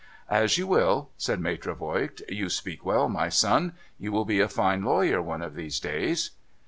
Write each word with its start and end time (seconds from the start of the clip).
'As 0.41 0.57
you 0.57 0.65
will,' 0.65 1.11
said 1.15 1.39
Maitre 1.39 1.75
Voigt.' 1.75 2.21
You 2.41 2.49
speak 2.49 2.83
well, 2.83 3.07
my 3.07 3.29
son. 3.29 3.73
You 3.99 4.11
will 4.11 4.25
be 4.25 4.39
a 4.39 4.47
fine 4.47 4.81
lawyer 4.83 5.21
one 5.21 5.43
of 5.43 5.53
these 5.53 5.79
days.' 5.79 6.31